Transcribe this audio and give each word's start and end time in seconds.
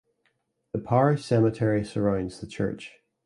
The 0.73 0.79
parish 0.79 1.23
cemetery 1.23 1.85
surrounds 1.85 2.39
the 2.41 2.47
church. 2.47 3.03